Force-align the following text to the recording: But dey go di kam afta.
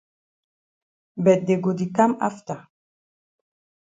But 1.23 1.39
dey 1.45 1.59
go 1.63 1.71
di 1.79 1.87
kam 1.95 2.11
afta. 2.27 2.55